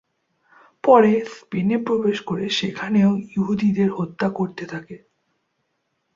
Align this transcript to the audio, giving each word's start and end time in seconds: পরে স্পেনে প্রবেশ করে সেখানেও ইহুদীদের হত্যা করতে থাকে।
পরে 0.83 1.11
স্পেনে 1.33 1.77
প্রবেশ 1.77 2.17
করে 2.21 2.45
সেখানেও 2.49 3.11
ইহুদীদের 3.31 3.89
হত্যা 3.91 4.27
করতে 4.29 4.63
থাকে। 4.65 4.97